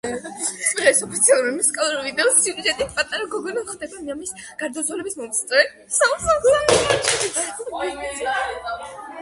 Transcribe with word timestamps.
სიმღერის 0.67 1.01
ოფიციალური 1.07 1.51
მუსიკალური 1.57 1.99
ვიდეოს 2.05 2.39
სიუჟეტით, 2.45 2.95
პატარა 2.95 3.27
გოგონა 3.35 3.63
ხდება 3.67 4.01
მამის 4.07 4.33
გარდაცვალების 4.63 5.19
მომსწრე. 5.21 5.67